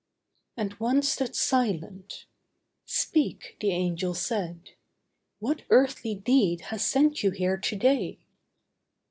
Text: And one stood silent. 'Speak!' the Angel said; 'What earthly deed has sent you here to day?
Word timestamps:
And 0.57 0.73
one 0.79 1.03
stood 1.03 1.35
silent. 1.35 2.25
'Speak!' 2.85 3.55
the 3.59 3.69
Angel 3.69 4.15
said; 4.15 4.71
'What 5.37 5.61
earthly 5.69 6.15
deed 6.15 6.61
has 6.71 6.83
sent 6.83 7.21
you 7.21 7.29
here 7.29 7.57
to 7.57 7.75
day? 7.75 8.17